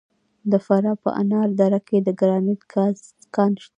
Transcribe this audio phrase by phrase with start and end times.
[0.51, 2.61] د فراه په انار دره کې د ګرانیټ
[3.35, 3.69] کان شته.